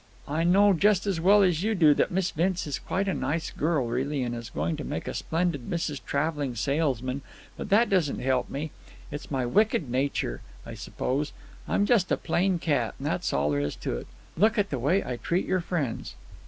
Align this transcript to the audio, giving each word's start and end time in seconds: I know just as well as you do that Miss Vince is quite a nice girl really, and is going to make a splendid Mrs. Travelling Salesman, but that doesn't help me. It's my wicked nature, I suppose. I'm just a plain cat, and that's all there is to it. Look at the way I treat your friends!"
I 0.27 0.43
know 0.43 0.73
just 0.73 1.05
as 1.05 1.21
well 1.21 1.43
as 1.43 1.61
you 1.61 1.75
do 1.75 1.93
that 1.93 2.09
Miss 2.09 2.31
Vince 2.31 2.65
is 2.65 2.79
quite 2.79 3.07
a 3.07 3.13
nice 3.13 3.51
girl 3.51 3.85
really, 3.85 4.23
and 4.23 4.33
is 4.33 4.49
going 4.49 4.75
to 4.77 4.83
make 4.83 5.07
a 5.07 5.13
splendid 5.13 5.69
Mrs. 5.69 6.03
Travelling 6.03 6.55
Salesman, 6.55 7.21
but 7.55 7.69
that 7.69 7.87
doesn't 7.87 8.17
help 8.17 8.49
me. 8.49 8.71
It's 9.11 9.29
my 9.29 9.45
wicked 9.45 9.91
nature, 9.91 10.41
I 10.65 10.73
suppose. 10.73 11.33
I'm 11.67 11.85
just 11.85 12.11
a 12.11 12.17
plain 12.17 12.57
cat, 12.57 12.95
and 12.97 13.05
that's 13.05 13.31
all 13.31 13.51
there 13.51 13.59
is 13.59 13.75
to 13.75 13.95
it. 13.97 14.07
Look 14.35 14.57
at 14.57 14.71
the 14.71 14.79
way 14.79 15.05
I 15.05 15.17
treat 15.17 15.45
your 15.45 15.61
friends!" 15.61 16.15